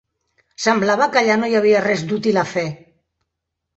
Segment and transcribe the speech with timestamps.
[0.63, 2.67] Semblava que allà no hi havia res d'útil a fer.